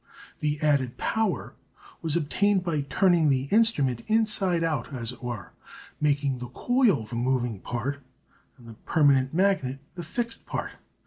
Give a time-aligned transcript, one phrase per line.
[0.39, 1.53] The added power
[2.01, 5.51] was obtained by turning the instrument inside out, as it were,
[5.99, 8.01] making the coil the moving part
[8.57, 10.71] and the permanent magnet the fixed part.